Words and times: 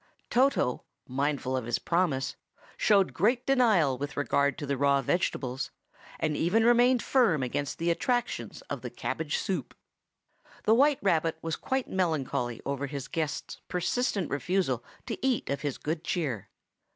Toto, 0.31 0.83
mindful 1.07 1.55
of 1.55 1.65
his 1.65 1.77
promise, 1.77 2.35
showed 2.75 3.13
great 3.13 3.41
self 3.41 3.45
denial 3.45 3.97
with 3.99 4.17
regard 4.17 4.57
to 4.57 4.65
the 4.65 4.75
raw 4.75 4.99
vegetables, 5.03 5.69
and 6.19 6.35
even 6.35 6.63
remained 6.65 7.03
firm 7.03 7.43
against 7.43 7.77
the 7.77 7.91
attractions 7.91 8.63
of 8.63 8.81
the 8.81 8.89
cabbage 8.89 9.37
soup. 9.37 9.75
The 10.63 10.73
white 10.73 10.97
rabbit 11.03 11.37
was 11.43 11.55
quite 11.55 11.87
melancholy 11.87 12.61
over 12.65 12.87
his 12.87 13.07
guest's 13.07 13.57
persistent 13.67 14.31
refusal 14.31 14.83
to 15.05 15.23
eat 15.23 15.51
of 15.51 15.61
his 15.61 15.77
good 15.77 16.03
cheer. 16.03 16.49